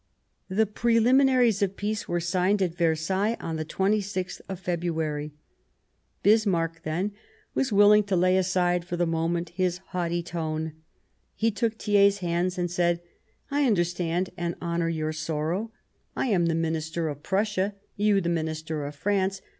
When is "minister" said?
16.55-17.07, 18.29-18.85